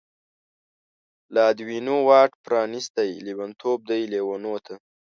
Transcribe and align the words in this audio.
لادوینو 1.33 1.95
واټ 2.07 2.31
پرانستی، 2.45 3.09
لیونتوب 3.25 3.77
دی 3.89 4.01
لیونو 4.11 4.53
ته 4.65 4.73